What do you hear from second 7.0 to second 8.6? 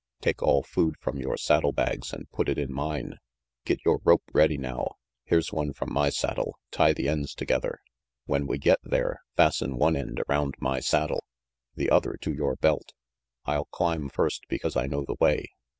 ends together. When we